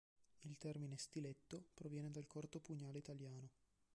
[0.39, 3.49] Il termine "stiletto" proviene dal corto pugnale italiano.